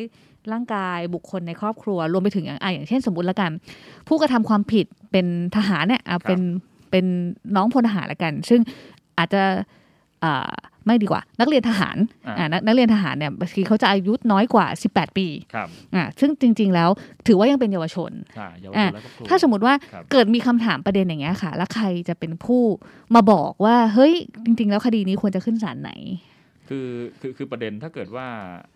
[0.52, 3.50] ร่างกายบุคคลในครอบครัว รวมไปถึงอย่างอะอย่างเช่นสมมติละกัน
[4.08, 6.40] ผู้กระทำความผิดเป็นทหารเนี่ยอะเป็น
[6.90, 7.04] เป็น
[7.56, 8.60] น้องพลทหารละกัน ซึ่ง
[9.18, 9.42] อาจจะ
[10.24, 10.52] อ่า
[10.90, 16.88] ไม่ดีกว่า นักเรียนทหารอ่าอ่านักนักเรียนทหารเนี่ยบางทีเขาจะอายุน้อยกว่า 18 ปีครับอ่าซึ่งจริง ๆ แล้ว
[17.26, 22.62] ถือว่ายังเป็นเยาวชนอ่าเยาวชอะนและครอบครัวถ้าสมมติว่าครับเกิดมีคำถามประเด็นอย่างเงี้ยค่ะ แล้วใครจะเป็นผู้
[23.14, 25.92] มาบอกว่าเฮ้ยจริง ๆ แล้วคดีนี้ควรจะขึ้นศาลไหน
[26.68, 26.88] คือ
[27.20, 28.26] คือคือประเด็นถ้าเกิดว่า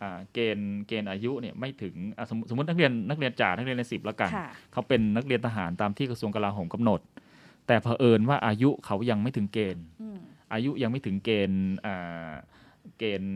[0.03, 7.01] อ่าเกณฑ์เกณฑ์อายุเนี่ยไม่ถึงอะสมมุติสมมตินักเรียนนักเรียนจ่านักเรียนในสิบแล้วกันค่ะเขาเป็นนักเรียนทหารตามที่กระทรวงกลาโหมกำหนด
[7.67, 9.85] แต่เผอิญว่าอายุเขายังไม่ถึงเกณฑ์
[10.55, 12.33] อืมอายุยังไม่ถึงเกณฑ์อ่า
[12.99, 13.35] เกณฑ์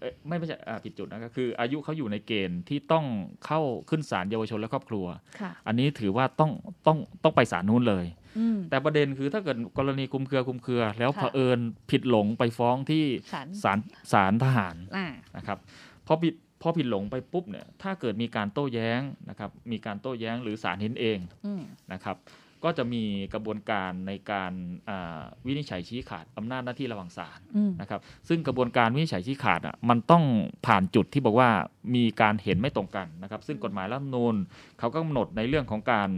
[0.00, 3.04] เอ้ยไม่ไม่ใช่อ่าผิดจุดนะก็คือ อายุเขาอยู่ในเกณฑ์ที่ต้อง
[3.46, 5.06] เข้าขึ้นศาลเยาวชนและครอบครัว
[5.40, 6.50] ค่ะอันนี้ถือว่าต้อง
[6.86, 8.06] ต้องต้องไปศาลนู้นเลย
[8.38, 11.58] อืมแต่ประเด็นคือถ้าเกิดกรณีคุมเครือคุมเครือ แล้วค่ะเผอิญ
[11.90, 13.78] ผิดหลงไปฟ้องที่ศาลศาล
[14.12, 15.58] ศาลทหารอ่านะครับ
[16.06, 22.16] พอผิดพอผิดหลงไปปุ๊บเนี่ยถ้าเกิดมีการโต้แย้งนะครับมีการโต้แย้งหรือศาลเห็นเองอืมนะครับ
[22.64, 24.52] ก็จะมีกระบวนการในการ
[24.88, 30.24] อ่าวินิจฉัยชี้ขาดอำนาจหน้าที่ระหว่างศาลอืมนะครับ ซึ่งกระบวนการวินิจฉัยชี้ขาดอะมันต้อง
[30.66, 31.50] ผ่านจุดที่บอกว่า
[31.94, 34.34] มีการเห็นไม่ตรงกันนะครับ ซึ่งกฎหมายรัฐธรรมนูญ
[34.78, 36.10] เขาก็กำหนดในเรื่องของการ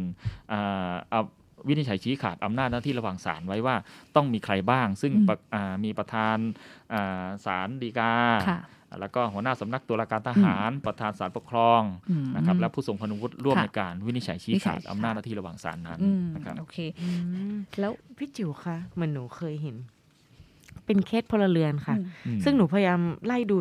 [0.52, 1.22] อ่าเอา
[1.68, 3.76] วินิจฉัยชี้ขาดอำนาจหน้าที่ระหว่างศาลไว้ว่า
[4.16, 6.36] ต้องมีใครบ้าง ซึ่งอืมประอ่ามีประธาน
[6.92, 8.12] อ่าศาลฎีกา
[8.48, 8.60] ค่ะ
[9.00, 17.08] แล้วก็หัวหน้าสำนักตุลาการทหาร ประธานศาลปกครองอืมนะครับและผู้ทรงคุณวุฒิร่วมค่ะในการวินิจฉัยชี้วินิจฉัขายดชี้อำนาจหน้าที่ระหว่างศาลนั้นอืมนะครับโอเคอื
[17.54, 19.76] มแล้วพี่จิ๋วคะเหมือนหนูเคยเห็น
[20.86, 23.56] เป็นเคสพลเรือนค่ะอืมอืมซึ่งหนูพยายามไล่ดู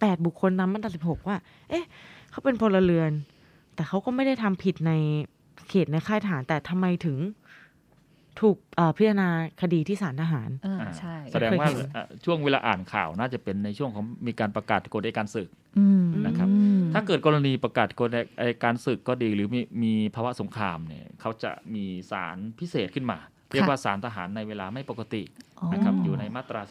[0.00, 1.36] แปดบุคคลตามมาตราสิบหกว่า
[1.70, 1.84] เอ๊ะ
[2.30, 3.10] เขาเป็นพลเรือน
[3.74, 4.92] แต่เขาก็ไม่ได้ทำผิดใน
[5.68, 7.16] เขตในค่ายทหารแต่ทำไมถึง
[8.42, 9.28] ถูกเอ่อพิจารณา
[9.62, 15.48] คดีที่ศาลทหารอ่าอ่าใช่แสดงว่าเคยเห็นอะช่วงเวลาอ่านข่าวน่าจะเป็นในช่วงของมีการประกาศกฎอัยการศึก
[15.78, 23.18] อืมนะครับอืมถ้าเกิดกรณีประกาศกฎอัยการศึกก็ดีหรือมีมีภาวะสงครามเนี่ยเขาจะมีศาลพิเศษขึ้นมา
[23.52, 25.22] เรียกว่าสารทหารในเวลาไม่ปกติ
[25.72, 26.62] นะครับอยู่ในมาตรา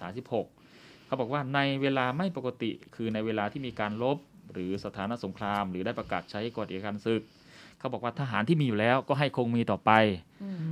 [0.49, 4.17] 36 เขาบอกว่าในเวลาไม่ปกติ คือในเวลาที่มีการลบ
[4.53, 7.21] หรือสถานสงคราม หรือได้ประกาศใช้กฎอัยการศึก
[7.79, 9.91] เขาบอกว่าทหารที่มีอยู่แล้วก็ให้คงมีต่อไป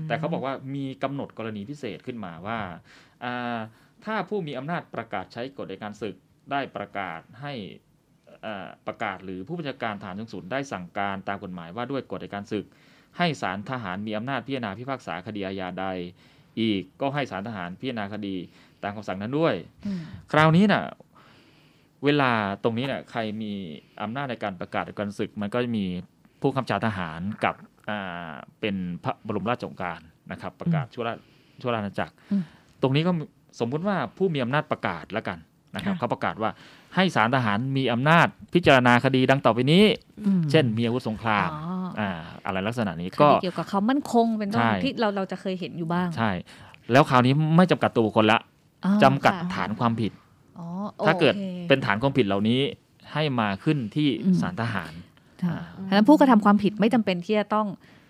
[0.07, 2.59] แต่เขาบอกว่ามีกำหนดกรณีพิเศษขึ้นมาว่า
[3.23, 3.57] อ่า
[4.05, 6.15] ถ้าผู้มีอำนาจประกาศใช้กฎอัยการศึก
[6.51, 7.53] ได้ประกาศให้
[8.45, 12.65] อ่าประกาศหรือผู้บัญชาการฐานสูงสุดได้สั่งการตามกฎหมายว่าด้วยกฎอัยการศึก
[13.17, 15.85] ให้ศาลทหารมีอำนาจพิจารณาพิพากษาคดีอาญาใด
[16.59, 18.35] อีกก็ให้ศาลทหารพิจารณาคดี
[18.83, 19.53] ตามคำสั่งนั้นด้วย
[20.31, 20.83] คราวนี้น่ะ
[22.05, 22.31] เวลา
[22.63, 23.53] ตรงนี้น่ะใครมี
[24.01, 25.85] อำนาจในการประกาศการศึก มันก็จะมี
[26.41, 27.55] ผู้คำชาทหารกับ
[27.89, 29.99] อ่าเป็นพระบรมราชโองการ
[30.31, 31.17] นะครับ ประกาศชั่วราช
[31.61, 32.43] ชั่วราชอาณาจักรอืม
[32.81, 33.11] ตรงนี้ก็
[33.59, 35.37] สมมุติว่าผู้มีอำนาจประกาศแล้วกัน
[35.75, 36.49] นะครับค่ะเขาประกาศว่า
[36.95, 39.83] ให้ศาลทหารมีอำนาจพิจารณาคดีดังต่อไปนี้
[40.25, 42.09] อืมเช่นมีอาวุธสงครามอ๋อออ่า
[42.45, 46.31] อะไรลักษณะนี้คก็ดีเกี่ยวกับเขามั่นคงเป็นต้ใช่นที่เราเราจะเคยเห็นอยู่บ้างใช่
[46.91, 48.39] แล้วคราวนี้ไม่จำกัดตัวบุคคลละ
[48.85, 50.11] อ๋อจำกัดค่ะฐานความผิด
[50.59, 50.67] อ๋อ
[51.05, 52.59] ถ้าเกิดโอคเป็นฐานความผิดเหล่านี้
[53.13, 55.06] ให้มาขึ้นที่อืมศาลทหารค่ะ
[55.89, 57.67] ฉะนั้นผู้กระทำความผิดไม่จำเป็นที่จะต้อง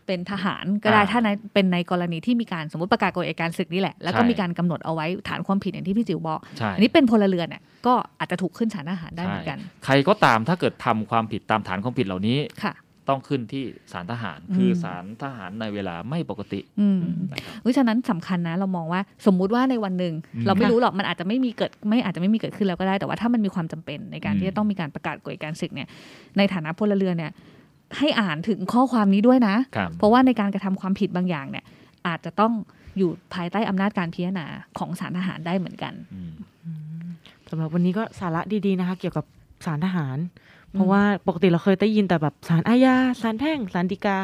[0.08, 12.74] เป็นทหารก็ได้อ่าถ้าในเป็นในกรณีที่มีการสมมติประกาศกฎอัยการศึกนี่แหละ แล้วก็ใช่มีการกำหนดเอาไว้ฐานความผิดอย่างที่พี่จิ๋วบอกใช่อันนี้เป็นพลเรือนเนี่ยก็อาจจะถูกขึ้นศาลทหารได้เหมือนกัน ใครก็ตามถ้าเกิดทำความผิดตามฐานความผิดเหล่านี้ค่ะ
[13.10, 17.00] ต้องขึ้นที่ศาลทหารอืมคือศาลทหารในเวลาไม่ปกติอืม
[17.32, 25.88] นะครับเพราะฉะนั้นสำคัญนะ เรามองว่าสมมุติว่าในวันหนึ่งอืมเราไม่รู้หรอกมันอาจจะไม่มีเกิดไม่อาจจะไม่มีเกิดขึ้นแล้วก็ได้ แต่ว่าถ้ามันมีความจำเป็นในการอืมที่จะต้องมีการประกาศกฎอัยการศึกเนี่ย
[26.38, 27.32] ในฐานะพลเรือนเนี่ย
[27.98, 31.66] ให้อ่านถึงข้อความนี้ด้วยนะครับเพราะว่าในการกระทำความผิดบางอย่างเนี่ย
[32.08, 32.54] อาจจะต้อง
[32.98, 34.46] อยู่ภายใต้อำนาจการพิจารณา
[34.80, 36.32] ของศาลทหารได้เหมือนกันอืม
[37.50, 39.26] สำหรับวันนี้ก็สาระดีๆนะคะ เกี่ยวกับ
[39.66, 40.18] สารทหาร
[40.78, 44.18] เพราะว่าปกติเราเคยได้ยินแต่แบบสารอาญาสารแพ่งสารฎีกา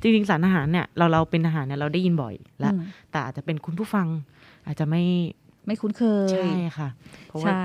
[0.00, 4.06] จริงๆสารทหารเนี่ยเราเราเป็นทหารเนี่ยเราได้ยินบ่อยแล้วอืมแต่อาจจะเป็นคุณผู้ฟัง
[4.66, 5.02] อาจจะไม่
[5.66, 6.88] ไม่คุ้นเคยใช่ค่ะ
[7.28, 7.64] เพราะว่าใช่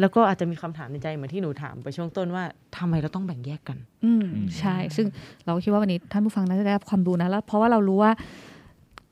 [0.00, 2.44] แล้วก็อาจจะมีคำถามในใจเหมือนที่หนูถามไปช่วงต้นว่า
[2.76, 5.06] ทำไมเราต้องแบ่งแยกกัน อืมอืมใช่ ซึ่ง
[5.44, 8.12] เราก็คิดว่าวันนี้ท่านผู้ฟังน่าจะได้รับความรู้นะแล้วเพราะว่าเรารู้ว่า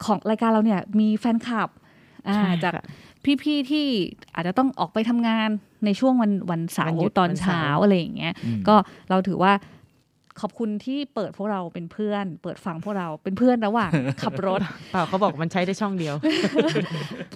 [0.05, 1.69] ของรายการเราเนี่ยมีแฟนคลับ
[2.29, 2.85] อ่าใช่จากค่ะ
[3.43, 3.87] พี่ๆที่
[4.35, 5.49] อาจจะต้องออกไปทำงาน
[5.85, 8.75] ในช่วงวันวันเสาวันร์หยุดตอนวันเสาร์เช้าอะไรอย่างเงี้ยอืมก็
[9.11, 9.53] เราถือว่า
[10.41, 13.91] ขอบคุณที่เปิดพวกเราเป็นเพื่อน เปิดฟังพวกเราเป็นเพื่อนระหว่าง
[14.23, 14.61] ขับรถ
[14.93, 16.15] เปล่าเขาบอกมันใช้ได้ช่องเดียว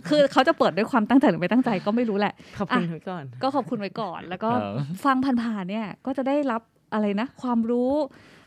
[0.08, 7.92] คือเขาจะเปิดด้วยความตั้งใจหรือไม่ตั้งใจก็ไม่รู้แหละขอบคุณอะไว้ก่อน ก็ขอบคุณไว้ก่อน แล้วก็เออฟังผ่านๆเนี่ยก็จะได้รับอะไรนะ ความรู้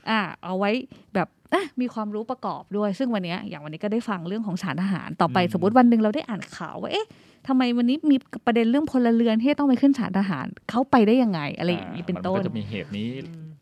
[0.09, 0.71] อ่าเอาไว้
[1.15, 7.07] แบบอะมีความรู้ประกอบด้วย ซึ่งวันเนี้ยอย่างวันนี้ก็ได้ฟังเรื่องของสารทหาร ต่อไปอืมสมมติวันหนึ่งเราได้อ่านข่าวว่าเอ๊ะ
[7.47, 13.07] ทำไมวันนี้มีประเด็นเรื่องพลเรือนที่จะต้องไปขึ้นสารทหารเขาไปได้ยังไง อะไรอย่างนี้เป็นต้นมัก็จะมีเหตุนี้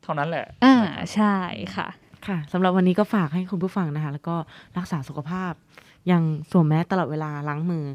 [0.04, 1.36] เท่านั้นแหละ อ่านะครับใช่
[1.76, 1.88] ค่ะ
[2.28, 4.36] ค่ะสำหรับวันนี้ก็ฝากให้คุณผู้ฟังนะคะ แล้วก็
[4.78, 5.54] รักษาสุขภาพ
[6.12, 7.86] ยังสวมแมสตลอดเวลาล้างมือ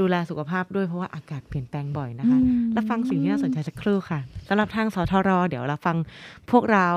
[0.00, 5.96] ดูแลสุขภาพด้วยเพราะว่าอากาศเปลี่ยนแปลงบ่อยนะคะอืมแล้วฟังสิ่งที่น่าสนใจสักครู่ค่ะสำหรับทางสทรเดี๋ยวเราฟัง
[6.50, 6.88] พวกเรา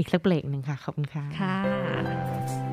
[0.00, 2.69] อีกสักเบรกหนึ่งค่ะ ขอบคุณค่ะค่ะ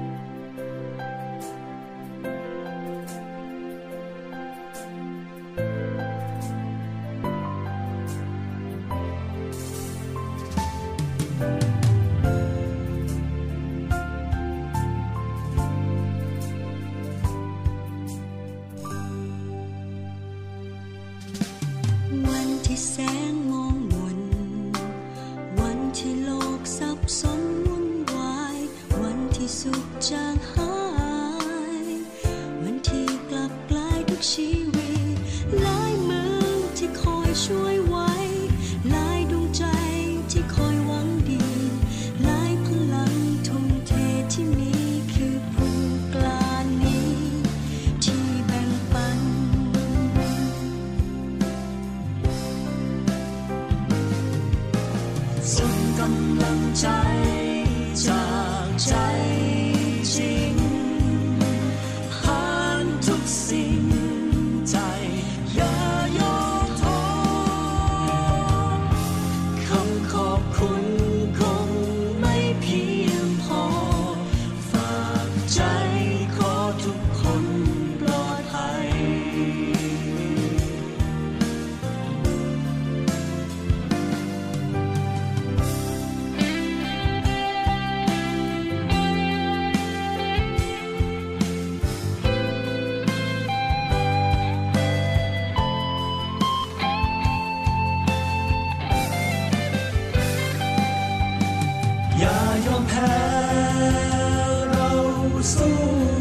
[105.39, 105.43] า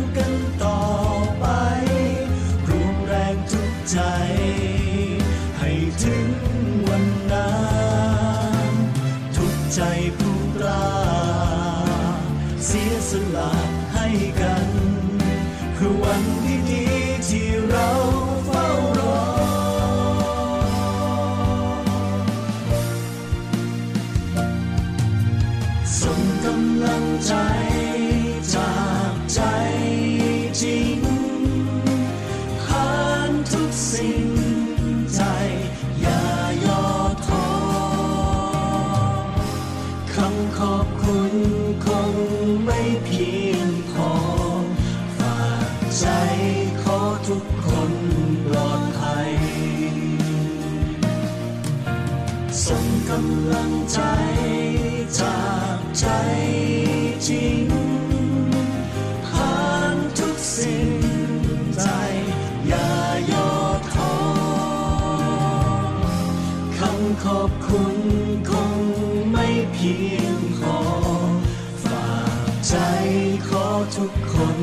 [0.03, 0.06] ย
[69.89, 70.79] พียงขอ
[71.85, 72.09] ฝา
[72.49, 72.75] กใจ
[73.49, 74.59] ขอทุกคน